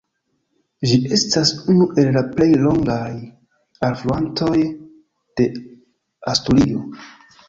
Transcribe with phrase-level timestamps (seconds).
[0.91, 3.11] Ĝi estas unu el la plej longaj
[3.89, 5.47] alfluantoj de
[6.33, 6.83] Asturio.